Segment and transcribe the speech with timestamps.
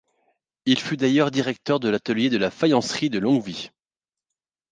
[0.65, 3.69] Il fut d'ailleurs directeur de l'atelier de la faïencerie de Longwy.